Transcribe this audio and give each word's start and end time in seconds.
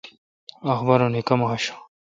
اخبارونی 0.73 1.19
کما 1.27 1.45
آشوں؟ 1.55 1.77